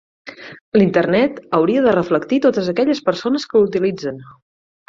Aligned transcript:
L'Internet 0.81 1.37
hauria 1.59 1.83
de 1.87 1.93
reflectir 1.97 2.41
totes 2.49 2.73
aquelles 2.75 3.05
persones 3.11 3.49
que 3.53 3.63
l'utilitzen. 3.63 4.19